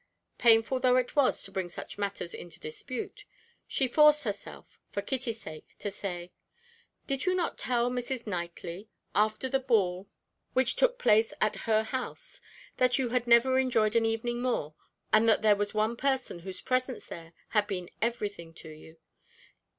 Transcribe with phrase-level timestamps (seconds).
[0.39, 3.23] Painful though it was to bring such matters into dispute,
[3.67, 6.31] she forced herself for Kitty's sake to say:
[7.05, 8.25] "Did you not tell Mrs.
[8.25, 10.09] Knightley, after the ball
[10.53, 12.41] which took place at her house,
[12.77, 14.73] that you had never enjoyed an evening more,
[15.13, 18.97] and that there was one person whose presence there had been everything to you?